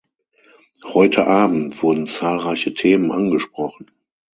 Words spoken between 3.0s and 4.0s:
angesprochen.